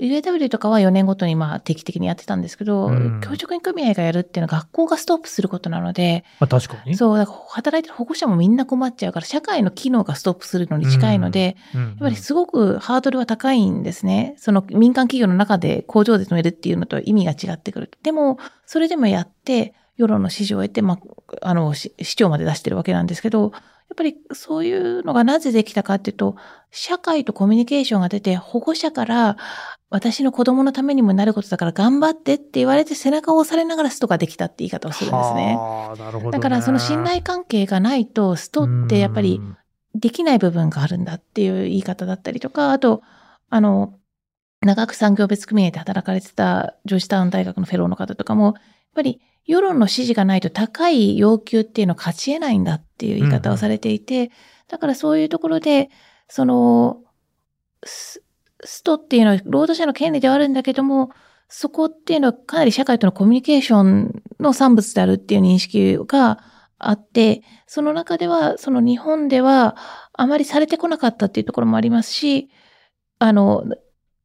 [0.00, 6.96] UAW とかは4年ごとにまあ定期的にやってたんですけど、うん教職員組合がやるっていうのは学校がストップすることなので、まあ確かに。
[6.96, 14.34] そう、だから働いてる保護者もみんな困っちゃうから、社会の機能がストップするのに近いので、うんやっぱりすごくハードルは高いんですね。
[14.38, 17.90] その民間企業の中で工場で止めるっていうのと意味が違ってくる。
[18.02, 20.98] でも、それでもやって、世論の支持を得て、ま
[21.40, 23.52] あ、あの、し市長まで出してるわけなんですけど、
[23.88, 26.36] やっぱりそういうのがなぜできたかっていうと、
[26.70, 29.36] 社会とコミュニケーションが出て、保護者から、
[29.88, 35.54] 私の子供のためにもなることだから頑張ってって言われて背中を押されながらストができたって言い方をするんですね。
[35.56, 36.30] はあなるほど、ね。
[36.32, 39.56] だからその信頼関係がないと、ストってやっぱりうん
[39.96, 43.02] できない部分があるんだっていう言い方だったりとか、あと、
[43.48, 43.98] あの、
[44.60, 48.54] 長く産業別組合で働かれてたジョージタウン大学のフェローの方とかも、
[48.96, 54.32] ぱり世論の支持がないと高い要求っていうのを勝ち得ないんだっていう言い方をされていて、
[54.68, 55.90] だからそういうところで、
[56.28, 57.02] その、
[57.84, 58.22] ス
[58.64, 61.10] ストっていうのは労働者の権利ではあるんだけども、
[61.48, 66.40] そこっていうのはかなり社会とのコミュニケーションの産物であるっていう認識が
[66.78, 69.76] あって、その中では、その日本では
[70.12, 72.48] あまりされてこなかったっていうところもありますし、
[73.18, 73.64] あの、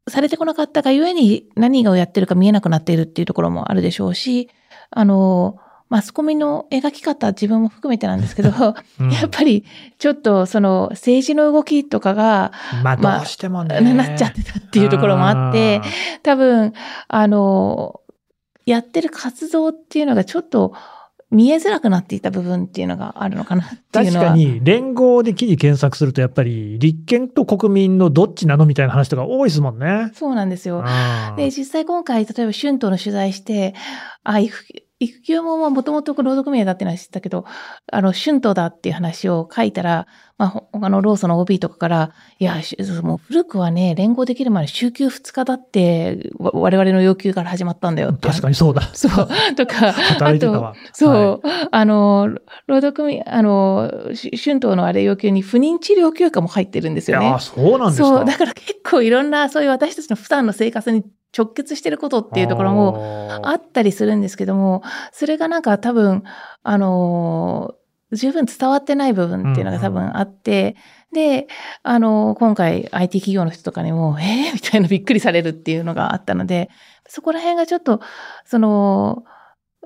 [0.07, 4.49] されてこなかったがゆえに何をやってるか見えなくなっているっていうところもあるでしょうし、
[4.91, 5.57] あの、
[5.89, 8.49] マスコミの描き方、自分も含めてなんですけど、
[8.99, 9.65] うんやっぱり
[9.99, 13.81] ちょっとその政治の動きとかが、まあ、まあどうしてもね。
[13.81, 15.81] なっちゃってたっていうところもあって、
[16.23, 16.73] 多分、
[17.09, 17.99] あの、
[18.65, 20.73] やってる活動っていうのがちょっと
[21.31, 24.25] 見えづらくなっていた部分っていうのがあるのかなっていう確のは。
[24.31, 30.11] かに、連合で記事検索すると、やっぱり、立憲と国民のどっちなのみたいな話とか多いですもんね。
[30.13, 30.79] そうなんですよ。
[30.79, 33.73] うんで、実際今回、例えば春闘の取材して、
[34.23, 34.65] あ、育
[35.01, 37.43] 育休ももともと労働組合だってのは知ったけど、
[37.91, 40.05] あの、春闘だっていう話を書いたら、
[40.37, 48.15] まあ、ほ他のローソンの OB とかから、いや、しもう古くはね、連合できる前に週休2日だって、わ我々の要求から始まったんだよ。
[48.21, 48.83] 確かにそうだ。
[48.93, 49.27] そう。
[49.55, 50.75] とか、働いてたわ。
[50.93, 52.29] そう、あの、
[52.67, 57.39] 労働組合、あの、し春闘のあれ要求に不妊治療休暇も入ってるんですよねいやー、。
[57.39, 58.07] そうなんですか。
[58.07, 61.03] そう、だから結構いろんな、そういう私たちの普段の生活に
[61.37, 66.23] 直結してることっていうところももあったりするんですけども、それがなんか多分、
[66.63, 67.81] あのー
[68.13, 70.75] 十分伝わってない部分っていうのが多分あって、
[71.13, 71.47] で、
[71.81, 76.69] あのー今回 IT 企業の人とかにも、えー、みたいなびっくりされるっていうのがあったので、
[77.07, 78.01] そこら辺がちょっと、
[78.43, 79.23] その、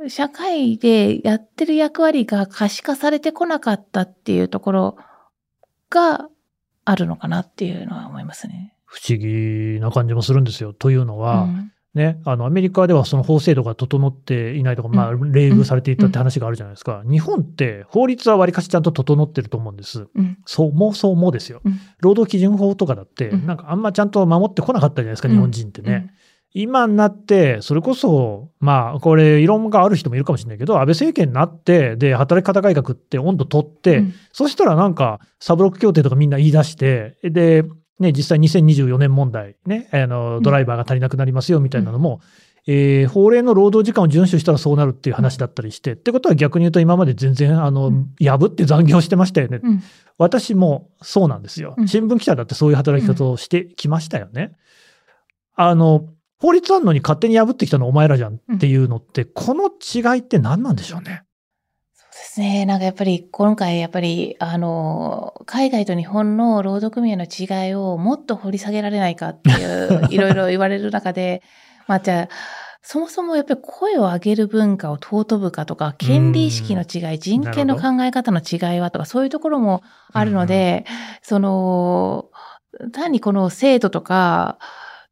[0.07, 4.97] 社会でやってる役割が可視化されてこなかったっていうところ
[5.89, 6.27] が
[6.83, 8.74] あるのかなっていうのは思いますね。
[8.95, 10.71] 不思議な感じもするんですよ。
[10.71, 15.17] というのは、うんね、あの、アメリカではその法制度が整っていないとか、まあ、冷
[15.51, 17.01] 遇されていたって話があるじゃないですか。
[17.09, 20.07] 日本って法律はわりかしちゃんと整ってると思うんです。
[20.13, 21.61] うんそう、もうそうもですよ。
[21.63, 25.93] うん労働基準法とかだって、うんなんかあんまちゃんと守ってこなかったじゃないですか、日本人ってね。
[25.93, 26.09] うん
[26.57, 37.65] 今になって、それこそ、まあ、これ、異論がある人もいるかもしれないけど、安倍政権になって、で、働き方改革って温度取って、うんそしたらなんか、サブロック協定とかみんな言い出して、で、
[37.99, 42.21] ね、実際2024年問題、ね、あの、ドライバーが足りなくなりますよみたいなのも、
[42.67, 49.59] えー法令の労働時間を遵守したらそうなるっていう話だったりして、ってことは逆に言うと今まで全然、あの、うん破って残業してましたよね。
[49.63, 49.83] うん
[50.17, 51.83] 私もそうなんですよう。
[51.83, 54.53] ん新聞記者だってそういう働き方をしてきましたよね。
[55.55, 56.07] あの、
[56.39, 61.23] 法律あんのに勝手に破ってきたのお前らじゃんっていうのって、この違いって何なんでしょうね。
[62.15, 62.65] ですね。
[62.65, 71.43] なんかやっぱり今回やっぱりあの海外と日本の労働組合の違いをもっと掘り下げられないかっていう いろいろ言われる中で、
[71.87, 72.29] まあじゃあ
[72.81, 79.81] そもそもやっぱり声を上げる文化を尊ぶかとか、権利意識の違い、人権の考え方の違いはとか、そういうところも
[80.13, 80.85] あるので、
[81.23, 82.29] その、
[82.93, 84.59] 単にこの制度とか、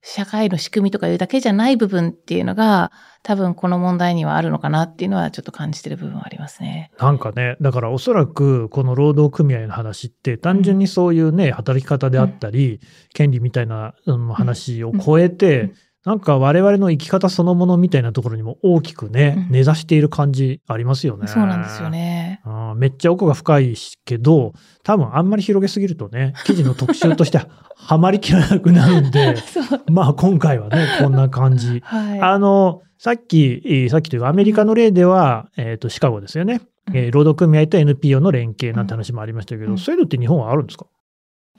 [0.06, 2.92] 社会の仕組みとかいうだけじゃない部分っていうのが、
[3.24, 6.92] 多分この問題にはあるのかなっていうのはちょっと感じてる部分はありますね。
[7.00, 12.82] なんかね、だからおそらくこの労働組合の話って単純にそういうね、働き方であったり、
[13.14, 15.74] 権利みたいなうん話を超えて、うん
[16.06, 21.28] なんか我々の生き方そのものみたいなところにも大きくね、うん根ざしている感じありますよね。
[21.28, 22.42] そうなんですよね。
[22.44, 27.48] あーめっちゃ奥が深いしけど、多分あんまり広げすぎるとね、記事の特集としては
[27.98, 29.36] まりきらなくなるんで。
[29.90, 31.80] まあ今回はね、こんな感じ。
[31.86, 32.20] はい。
[32.20, 36.62] あの、さっき、えーさっきというかアメリカの例では、えっ、と、シカゴですよね。
[36.88, 40.86] うんえー労働組合と NPO の連携なんて話もありましたけど、うんそういうのって日本はあるんですか？
[40.86, 40.92] やっ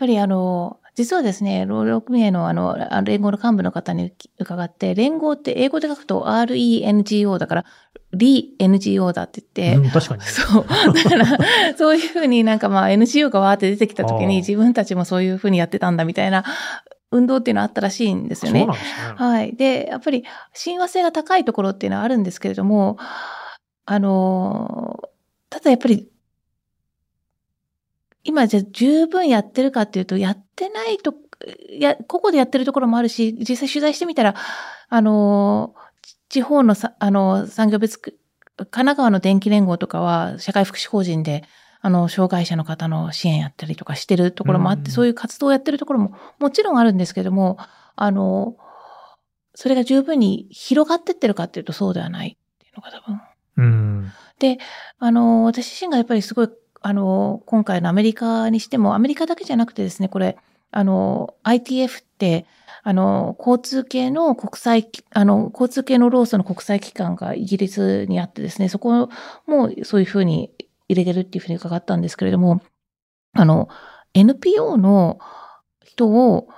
[0.01, 7.65] ぱりあの、実はですね、労働組合のあの、あ連合の幹部の方に伺って、連合って英語で書くと RENGO だから、
[8.13, 10.27] RENGO だって言って、うん、確かにね。
[10.31, 10.65] そう。
[10.95, 11.27] だから、
[11.77, 16.45] そういうふうになんかまあ NGO がわーって出てきた時に自分たちもそういうふうにやってたんだみたいな
[17.11, 18.77] 運動っていうのはあったらしいんですよねそうなん。
[18.77, 19.15] ですね。
[19.17, 19.57] はい。
[19.57, 22.99] で、やっぱり親和性が高いところっていうのはあるんですけれども、
[23.87, 25.01] あの、
[25.51, 26.09] ただやっぱり、
[28.25, 31.15] 今じゃあ十分やってるかっていうと、やってないと、
[31.79, 34.35] や、個々でやってるところもあるし、実際取材してみたら、
[34.89, 35.75] あの、
[36.29, 38.19] 地方のさ、あの、産業別区、
[38.57, 41.45] 神奈川の電気連合とかは社会福祉法人で、
[41.81, 47.59] あの、障害者の方の支援やったりとかしてるところもあって、うんそういう活動をやってるところももちろんあるんですけども、
[47.95, 48.57] あの、
[49.55, 53.21] それが十分に広がってってるかっていうとそうではないっていうのが多分。
[53.57, 54.13] うん。
[54.99, 56.49] あの、私自身がやっぱりすごい、
[56.87, 60.37] あの、今回のアメリカにしても、アメリカだけじゃなくてですね、これ、
[60.71, 62.45] あの、ITF って、
[62.83, 69.09] あの、交通系の国際、あの、交通系の労組の国際機関がイギリスにあってですね、そこ
[69.47, 70.51] もそういうふうに
[70.91, 72.61] 入れてるっていうふうに伺ったんですけれども、
[73.33, 73.71] あの、
[74.13, 75.19] NPO の
[75.83, 76.49] 人を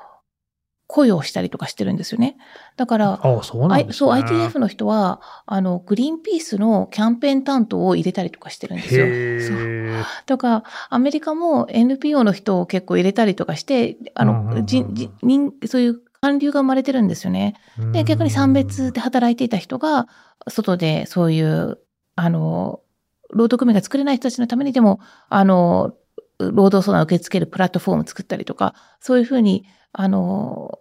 [0.96, 2.38] 雇用したりとかしてるんですよね。
[2.76, 3.92] だから、ああ、そうなんね。
[3.92, 9.04] そう、ITF の人は、あの、グリーンピースのキャンペーン担当を入れたりとかしてるんですよ。
[9.04, 10.04] そうへえ。
[10.24, 17.56] とか、アメリカも NPO の人を結構入れたりとかして、あの、うんうんうんうんじじ人そういう韓流が生まれてるんですよね。
[17.92, 20.08] で、逆に産別で働いていた人が、
[20.48, 21.78] 外でそういう、
[22.14, 22.80] あの、
[23.28, 25.92] 労働組合が作れない人たちのためにでも、あの、
[26.38, 30.78] 労働相談を受け付けるプラットフォーム作ったりとか、そういうふうに、あの、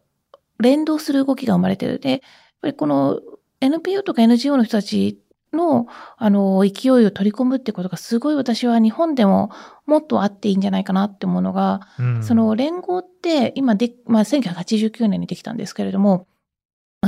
[0.59, 1.99] 連動する動きが生まれてる。
[1.99, 2.19] で、やっ
[2.61, 3.21] ぱりこの
[3.61, 5.19] NPO とか NGO の人たち
[5.53, 5.87] の、
[6.17, 9.51] あの、勢いを取り込むってことがすごい私は日本でも
[9.85, 16.27] もっとあっていいんじゃないかなって思うのが、うんその連合って今で、まあ、1989年にできたんですけれども、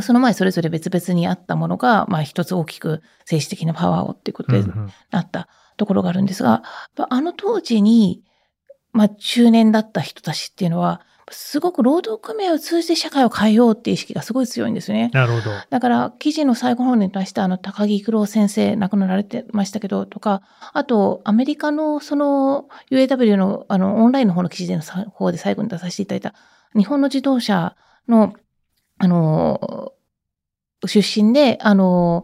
[0.02, 6.62] その前それぞれ別々にあったものが、まあ一つ大きく政治的なパワーをっていうことでうんうんなったところがあるんですが、やっ
[6.96, 8.24] ぱあの当時に、
[8.92, 15.12] まあ中年だった人たちっていうのは、すごく労働組合を通じて社会を変えようっていう意識がすごい強いんですよね。
[15.14, 15.52] なるほど。
[15.70, 20.42] だから、記事の最後の方に出したあの、高木九郎先生亡くなられてましたけど、とか、
[20.74, 26.34] あと、アメリカのその UAW のあの、オンラインの方の記事でのさ方で最後に出させていただいた、
[26.76, 27.76] 日本の自動車
[28.08, 28.34] の、
[28.98, 29.92] あの、
[30.86, 32.24] 出身で、あの、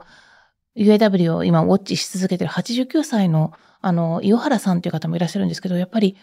[0.77, 6.15] UAW を今ウォッチし続けてる89歳の、あの、岩原さんという方もいらっしゃるんですけど、やっぱり、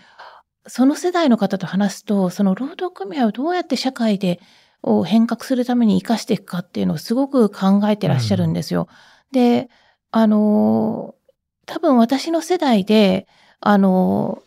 [0.67, 4.41] その世代の方と話すと、その労働組合をどうやって社会で
[4.83, 8.89] を変革するために生かしていくかっていうのをすごく考えてらっしゃるんですよ。
[9.33, 9.69] で、
[10.11, 11.15] あの、
[11.67, 13.27] 多分私の世代で、
[13.61, 14.43] あの、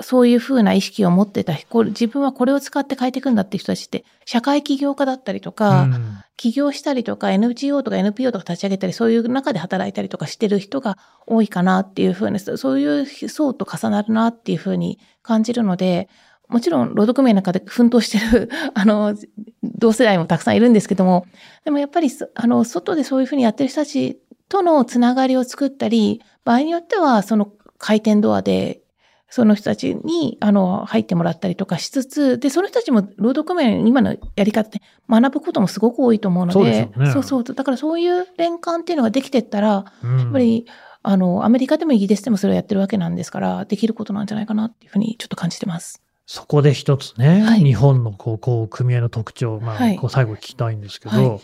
[0.00, 1.54] そういうふうな意識を持ってた。
[1.86, 6.18] 自分はこれを使って変えていくんだっていう人たちって、社会起業家だったりとか、うん。
[6.36, 16.08] 起業したりとか NGO とか NPO とか立ち上げたりそういう中で働いたりとかしてる人が多いかなっていうふうにそういう層と重なるなっていうふうに感じるので
[16.48, 19.16] もちろん労働組合の中で奮闘してる あの
[19.62, 21.26] 同世代もたくさんいるんですけども
[21.64, 28.80] でもやっぱりそあの外でそういうふうにやってる人たちとのつながりを作ったり場合によってはその回転ドアで
[29.36, 37.10] その人たちに、あの、入ってもらったりとかしつつ、で、その人たちも労働組合の今のやり方で学ぶこともすごく多いと思うので、そうね。
[37.12, 37.44] そうそう。
[37.44, 40.64] だからそういう連関っていうのができてったら、うんやっぱり、
[41.02, 46.00] あの、アメリカでもイギリスでもそれをやってるわけなんですから、できることなんじゃないかなっていうふうにちょっと感じてます。
[46.24, 47.60] そこで一つね、はい。
[47.60, 49.96] 日本のこうこう組合の特徴、まあはい。
[49.98, 51.40] こう最後聞きたいんですけど、はい。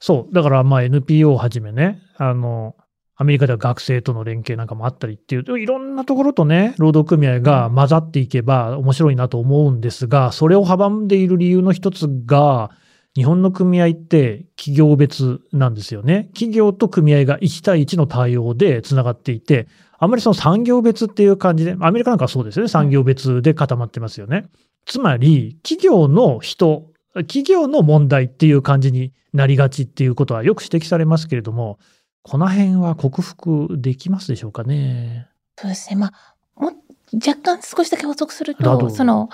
[0.00, 2.74] そう、だからまあ NPO をはじめね、あの、
[3.16, 12.70] アメリカでは学生との連携なんかもあったりっていう、いろんなところとね、労働組合が混ざっていけば面白いなと思うんですが、それを阻んでいる理由の一つが、
[13.14, 16.30] 日本の組合って企業別なんですよね。
[16.34, 22.68] 企業と組合が1対1の対応でつながっていて、あんまりその産業別っていう感じで、アメリカなんかはそうですよね。
[22.68, 24.46] 産業別で固まってますよね。
[24.86, 31.78] つまり、企業の人、企業の問題っていう感じになりがちっていうことはよく指摘されますけれども、
[32.24, 35.28] この辺は克服できますでしょうかね？
[35.56, 35.96] そうですね。
[35.96, 36.12] ま
[36.56, 36.72] あ、も
[37.14, 39.28] 若干少しだけ補足すると、その、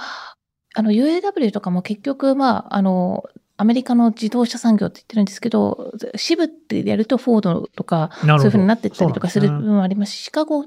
[0.74, 3.24] あの、UAW とかも結局、まあ、あの、
[3.57, 10.64] アメリカの自動車産業って言ってるんですけど、支部ってやるとフォードとか、そういうふうになってったりとかする部分もありますし、シカゴ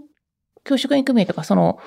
[0.64, 1.80] 教職員組合とか、その、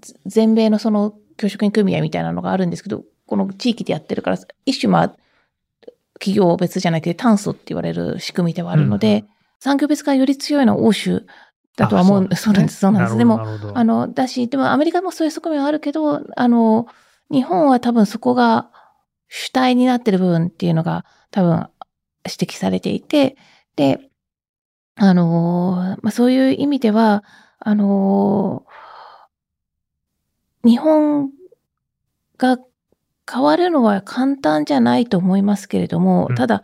[0.00, 5.16] ぜ全米のその教職員組合みたいなのがあるんですけど、この地域でやってるから、一種まあ、
[6.18, 11.26] 企業別じゃなくて炭素って言われる仕組みではあるので、うん産業別がより強いのは欧州
[11.76, 12.28] だとは思う。
[12.30, 13.18] あそうなんです、そうなんです。
[13.18, 13.40] でも、
[13.74, 16.86] あの、だし、でもアメリカもそういう側面はあるけど、あの、
[17.30, 18.70] 日本は多分そこが
[19.28, 21.68] 主体になってる部分っていうのが多分
[22.24, 23.36] 指摘されていて、
[23.76, 24.00] で、
[24.96, 27.24] あの、まあ、そういう意味では、
[27.58, 28.64] あの、
[30.64, 31.30] 日本
[32.36, 32.58] が
[33.30, 36.34] 変わるのは簡単じゃないと思いますけれども、うん。
[36.36, 36.62] ただ、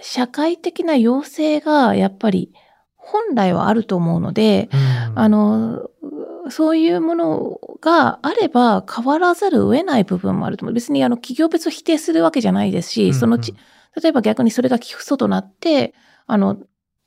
[0.00, 2.52] 社会的な要請がやっぱり
[2.96, 5.18] 本来はあると思うので、うん。
[5.18, 5.90] あの、
[6.50, 10.74] そういうものがあれば変わらざるを得ない部分もあると思う。
[10.74, 13.54] 別にあの企業別を否定するわけじゃないですし、うんそのち、
[14.00, 15.94] 例えば逆にそれが基礎となって、
[16.26, 16.56] あの、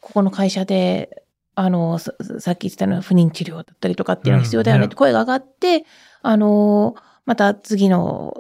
[0.01, 1.23] ここの会社で、
[1.55, 5.85] あの、ささっき言ってたのは不妊治療だったりとかっていうのが必要だよねって声が上がって、
[6.21, 6.95] あの、
[7.25, 8.35] また次の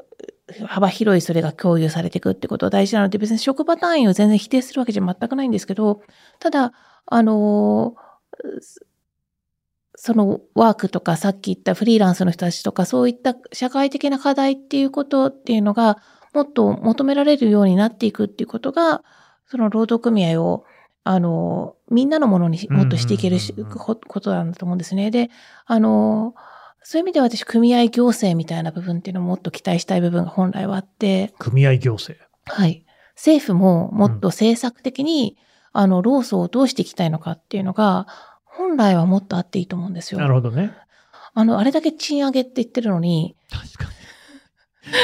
[0.67, 6.01] 幅広いそれが共有されていくってことは大事なので、別に職場単位を全然否定するわけじゃ全くないんですけど、
[6.39, 6.73] ただ、
[7.07, 7.95] あの、
[9.95, 15.97] そのワークとかさっき言ったフリーランスの人たちとかそういった社会的な課題っていうことっていうのが
[16.33, 19.03] もっと求められるようになっていくっていうことが、
[19.47, 20.65] その労働組合を
[21.07, 23.37] あの、みんなのものにもっとしていける
[23.77, 25.11] ことなんだと思うんですね。
[25.11, 25.29] で、
[25.65, 26.33] あの、
[26.87, 32.23] そういう意味では私、組合行政みたいな部分っていうのをもっと期待したい部分が本来はあって、組合行政。
[32.45, 32.85] はい。
[33.15, 35.35] 政府ももっと政策的に、
[35.73, 38.05] あの、労組をどうしていきたいのかっていうのが、
[38.43, 40.19] 本来はもっとあっていいと思うんですよ。
[40.19, 40.73] なるほどね。
[41.33, 43.89] あの、あれだけ賃上げって言ってるのに、確かに。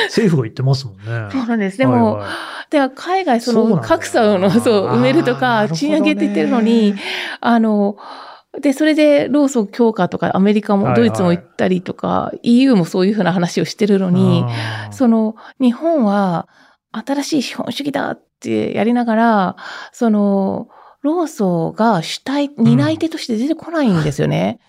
[0.05, 1.03] 政府が言ってますもんね。
[1.34, 1.79] そうなんです。
[1.79, 2.32] でも、はいはい
[2.71, 6.95] では海外その格差をのそう埋めるとなか、賃上げって言ってるのに、
[7.41, 7.97] あの、
[8.59, 11.09] で、それで労組強化とかアメリカもはいはい。
[11.09, 14.43] ドイツも行ったりとか、EU もそういうふうな話をしてるのに、
[14.91, 16.49] その日本は
[16.91, 19.55] 新しい資本主義だってやりながら、
[19.93, 20.67] その、
[21.01, 24.59] 労組が主体、担い手として出てこないんですよね。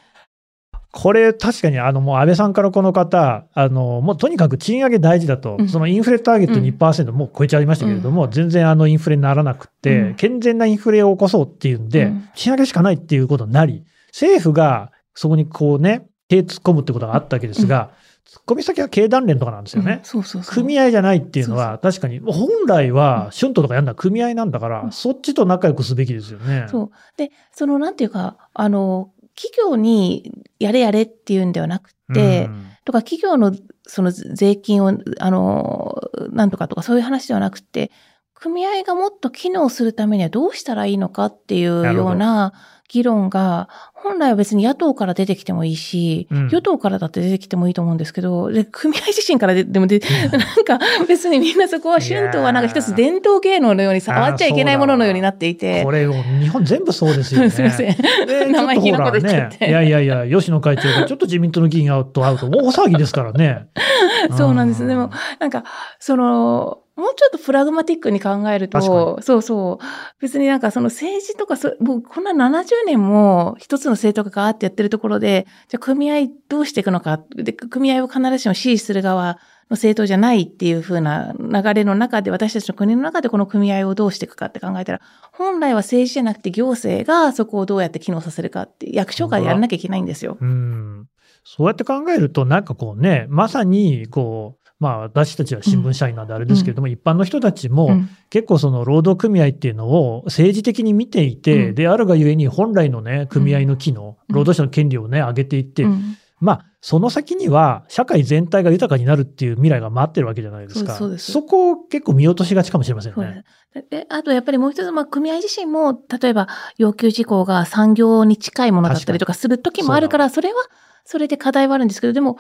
[0.93, 5.69] これ確かにあのもう安倍さんからこの方、あのもうとにかく賃上げ大事だと、うん。
[5.69, 6.65] そのインフレターゲットうん。
[6.65, 10.15] 2%もう超えちゃいましたけれども、全然あのインフレにならなくて、うん。
[10.17, 12.29] 健全なインフレを起こそうっていうんで、うん。
[12.35, 17.91] 賃上げしかないっていうことになり、政府がそこにこうね、手突っ込むってことがあったわけですが、
[18.29, 19.95] 突っ込み先は経団連とかなんですよね。
[19.99, 20.05] うん。
[20.05, 20.55] そうそうそう。
[20.55, 24.93] 組合じゃないっていうのは、確かに、本来は、春闘とかやるのは組合なんだから、うん。
[24.93, 26.67] そっちと仲良くすべきですよね。
[26.69, 26.91] そう。
[27.17, 32.67] で、その、なんていうか、あの、企業にやれやれっていうんではなくて、うん。
[32.85, 33.55] とか企業の
[33.87, 37.91] その税金を、あの、なんとかとかそういう話ではなくて、
[38.35, 42.53] 組合がもっと機能するためにはどうしたらいいのかっていうような
[42.93, 46.43] 議論が、本来は別に野党から出てきてもいいし、うん。
[46.49, 49.99] 与党からだって出てきてもいいと思うんですけど、で、組合自身からででもで、
[50.31, 50.79] なんか
[51.09, 55.83] 別にみんなそこは春闘はなんか一つ伝統芸能のように触っちゃいけないもののようになっていて。
[55.85, 57.49] こ、れ、日本全部そうですよね。
[57.51, 57.97] すいません。
[58.27, 59.69] で生意気なこと言っちゃって。
[59.69, 63.69] いやいやいや、吉野会長がちょっと自民党の議員と会うと大騒ぎですからね。
[64.37, 64.87] そうなんです。
[64.87, 65.65] でもなんか、
[65.99, 69.85] その、もうちょっとプラグマティックに考える確と、そうそう。
[70.21, 77.21] 別になんかその政治とかそ、もうこんな70年も一つの政党がガーってやってるところで、じゃあ組合どうしていくのか。
[77.35, 79.39] で、組合を必ずしも支持する側の
[79.71, 85.01] 政党じゃないっていう風な流れの中で、私たちの国の中でこの組合をどうしていくかって考えたら、
[85.33, 90.39] 本来は政治じゃなくて行政がそこをどうやって機能させるかって、役所がやらなきゃいけないんですよ。
[90.41, 91.09] うん。
[91.43, 98.09] そうやって考えると、なんかこうね、まさに、こう、まあ私たちは新聞社員なんであれですけれども、一般の人たちも、うん。
[98.31, 101.75] 結構その労働組合っていうのを政治的に見ていて、うん。
[101.77, 104.35] であるがゆえに本来のね、組合の機能、うん。
[104.35, 106.17] 労働者の権利をね、上げていって、うん。
[106.41, 110.95] まあ、その先には社会全体が豊かになるっていう未来が待ってるわけじゃないですか。
[110.95, 113.45] そそこを結構見落としがちかもしれませんね。
[113.89, 120.57] であとやっぱりもう一つ、まあ、組合自身も、例えば要求事項が産業に近いものだったりとかする時もあるから、それは、
[121.05, 122.37] それで課題はあるんですけど、でも、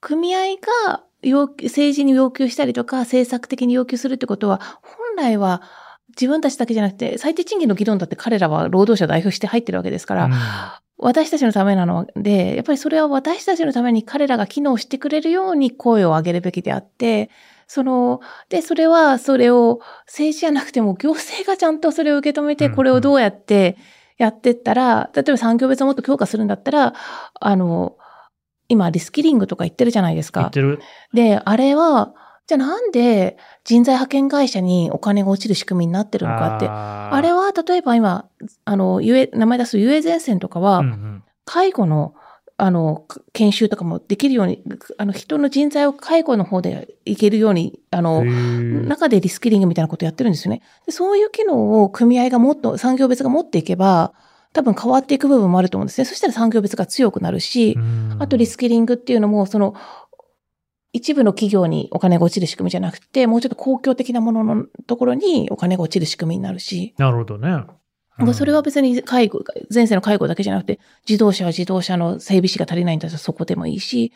[0.00, 0.56] 組合
[0.86, 5.62] が要求政治に要求したりとか、政策的に要求するってことは、本来は
[6.10, 10.32] 自分たちだけじゃなくて、最低賃金の議論だって彼らは労働者を代表して入ってるわけですから、うん。
[10.98, 17.30] 私たちのためなので、やっぱりそれは私たちのために彼らが機能してくれるように声を上げるべきであって、
[17.66, 18.20] その、
[18.50, 22.74] で、それはそれを政治じゃなくても行政がちゃんとそれを受け止めて、うん。
[22.74, 23.76] これをどうやって
[24.18, 26.94] やってったら、例えば産業別をもっと強化するんだったら、
[27.40, 27.96] あの、
[28.72, 30.40] 今リスキリングとか言ってるじゃないですか。
[30.40, 30.80] 言ってる。
[31.12, 32.14] で、あれは、
[32.46, 36.66] じゃあなんで人材派遣会社にお金が落ちる仕組みになってるのかって。
[36.68, 38.26] ああれは例えば今、
[38.64, 42.14] あの、ゆえ、名前出すゆえ前線とかは、うんうん介護の、
[42.56, 44.62] あの、か研修とかもできるように、
[44.96, 50.62] あの、人の人材を介護の方でいけるように、あの、中でリスキリングみたいなことやってるんですよね。
[50.86, 54.12] でそういう機能を組合がもっと、産業別が持っていけば、
[54.52, 56.04] 多分変わっていく部分もあると思うんですね。
[56.04, 59.74] そしたら産業別が強くなるし、うんあとリスキリングっていうのも、その、
[60.92, 67.48] 一部の企業にお金が落ちる仕組みじゃなくて、もうちょっと公共的なもののところにお金が落ちる仕組みになるし、なるほどね。
[68.18, 69.42] なんかそれは別に介護、
[69.72, 74.12] 前世の介護だけじゃなくて、自動車は自動車の整備士が足りないんだったらそこでもいいし、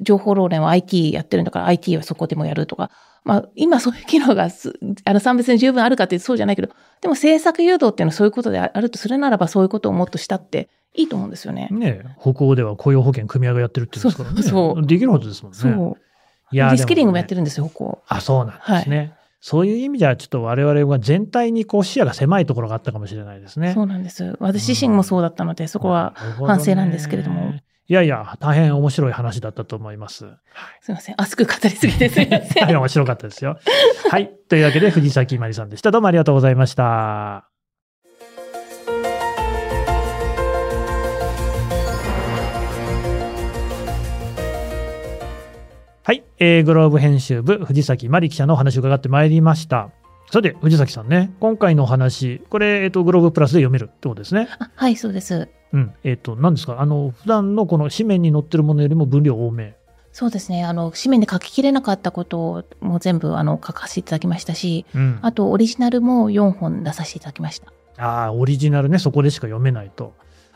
[0.00, 2.90] 情報老連は IT やってるんだから IT はそこでもやるとか、
[3.24, 6.68] まあ今そういう機能がす あの三別に十分あるかっていうとそうじゃないけど、
[7.00, 11.68] でも政策誘導っていうのはそういうことであるとするならばそういうことをもっとしたっていいと思うんですよね。
[11.70, 14.42] ねえ北欧では雇用保険組合がやってるって言うんですからね。
[14.42, 15.58] そうできるはずですもんね。
[15.58, 15.96] そう。
[16.52, 17.34] いやリスキリングもやってる。
[17.34, 18.02] るんですよ、ここ。
[18.08, 19.14] あ、そうなんですね。
[19.40, 23.74] そういう意味では、ちょっと我々は全体にこう視野が狭いところがあったかもしれないですね。
[23.74, 24.36] そうなんです。
[24.40, 26.14] 私自身もそうだったので、そこは
[26.46, 27.52] 反省なんですけれども。
[27.86, 30.24] いやいや、大変面白い話だったと思います。
[30.80, 31.14] すいません。
[31.20, 32.64] 熱く語りすぎてすいません。
[32.64, 33.58] はい、面白かったですよ。
[34.10, 34.32] はい。
[34.48, 35.90] というわけで、藤崎まりさんでした。
[35.90, 37.50] どうもありがとうございました。
[46.06, 49.90] はい、えーグローブ編集部、藤崎まり記者のお話を伺ってまいりました。
[50.30, 54.48] さて、藤崎さんね、今回のお話、これ、えっ、と、グローブプラスで読めるってことですね。
[54.58, 55.48] あはい、そうです。
[55.72, 55.92] うん。
[56.02, 56.80] えっ、と、何ですか？
[56.80, 59.76] あの、普段のこの紙面に載ってるものよりも分量多め。
[60.12, 60.64] そうですね。
[60.64, 65.18] あの、紙面で書ききれなかったことも全部、あの、書かせていただきましたし、うん。
[65.22, 67.72] あと、オリジナルも4本出させていただきました。
[67.96, 70.14] ああ、オリジナルね、そこでしか読めないと。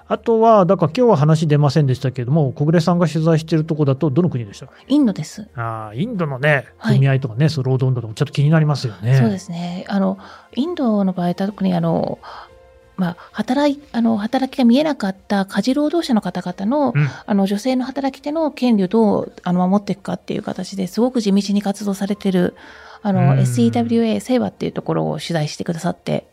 [0.09, 5.47] あとは、だから今日は話出ませんでしたけれども、小暮さんが取材しているところだと、どの国でしたかインドです。
[5.55, 9.19] ああ、インドのね、はい組合とかね、そう労働運動とかもちょっと気になりますよね。
[9.19, 9.85] そうですね。
[9.89, 10.19] あの、
[10.55, 12.19] インドの場合、特にあの、
[12.97, 22.57] まあ、働い、あの、働きが見えなかった家事労働者の方々の、うんあの、女性の働き手の権利をどう、あの、守っていくかっていう形ですごく地道に活動されてる、
[23.03, 26.27] あの、うん SEWA、セイバっていうところを取材してくださって、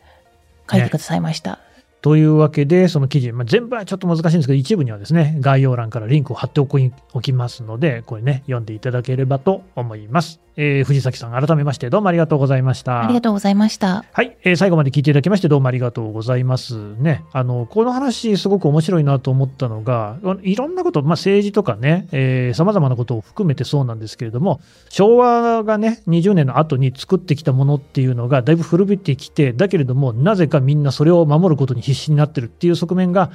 [0.68, 1.60] 書いてくださいました。
[2.06, 10.45] というわけで、その記事、まあ、全部はちょっと難しいんですけど、一部にはですね、概要欄からリンクを貼っておきますので、これね、読んでいただければと思います。
[10.56, 13.02] えー藤崎さん、改めましてどうもありがとうございました。
[13.02, 14.04] ありがとうございました。
[14.10, 16.94] はい、えー最後まで聞いていただきましてどうもありがとうございます。
[16.96, 33.30] ね、あの、この話すごく面白いなと思ったのが、いろんなこと、まあ、政治とかね、えー、様々なことを含めてそうなんですけれども、昭和がね、20年の後に作ってきたものっていうのがだいぶ古びってきて、だけれども、なぜかみんなそれを守ることに必死になってるっていう側面が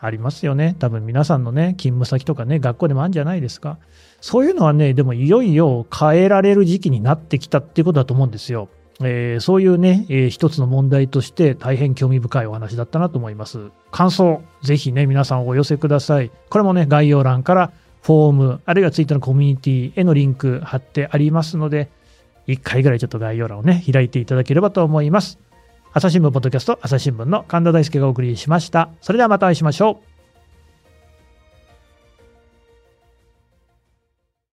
[0.00, 0.76] ありますよね。
[0.78, 3.78] 多分皆さんのね、勤務先とかね、学校でもあるんじゃないですか。
[4.26, 8.68] そういうのはね、でもいよいよ変えられる時期になってきたっていうことだと思うんですよ。
[9.00, 13.70] えーそういうね、えー一つの問題として大変興味深いお話だったなと思います。
[13.92, 16.32] 感想、ぜひね、皆さんお寄せください。
[16.50, 17.70] これもね、概要欄から
[18.02, 21.88] フォーム、あるいはツイッターのコミュニティへのリンク貼ってありますので、
[22.48, 25.38] 一回ぐらいちょっと概要欄をね、開いていただければと思います。
[25.92, 28.88] 朝日新聞ポッドキャスト、朝日新聞の神田大輔がお送りしました。
[29.02, 30.15] それではまたお会いしましょう。